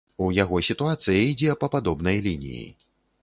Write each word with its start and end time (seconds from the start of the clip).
У 0.27 0.27
яго 0.35 0.61
сітуацыя 0.69 1.17
ідзе 1.27 1.53
па 1.63 1.69
падобнай 1.75 2.17
лініі. 2.29 2.65